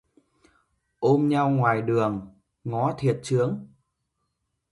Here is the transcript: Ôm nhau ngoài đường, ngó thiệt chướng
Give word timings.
Ôm 0.99 1.29
nhau 1.29 1.49
ngoài 1.49 1.81
đường, 1.81 2.29
ngó 2.63 2.93
thiệt 2.97 3.19
chướng 3.23 3.67